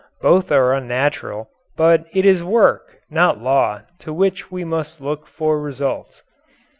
[0.19, 5.61] Both are unnatural, but it is work, not law, to which we must look for
[5.61, 6.23] results.